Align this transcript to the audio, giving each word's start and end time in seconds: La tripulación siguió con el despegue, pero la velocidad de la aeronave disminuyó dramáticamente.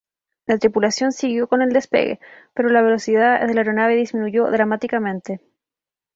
La 0.47 0.57
tripulación 0.57 1.11
siguió 1.11 1.47
con 1.47 1.61
el 1.61 1.73
despegue, 1.73 2.19
pero 2.55 2.69
la 2.69 2.81
velocidad 2.81 3.45
de 3.45 3.53
la 3.53 3.61
aeronave 3.61 3.93
disminuyó 3.95 4.49
dramáticamente. 4.49 5.41